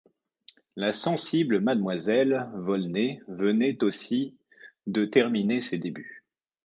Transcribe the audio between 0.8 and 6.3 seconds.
sensible Mademoiselle Volnais venait aussi de terminer ses débuts.